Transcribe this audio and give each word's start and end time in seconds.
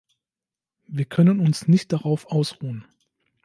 Wir 0.87 1.05
können 1.05 1.39
uns 1.39 1.67
nicht 1.67 1.93
darauf 1.93 2.25
ausruhen. 2.31 2.85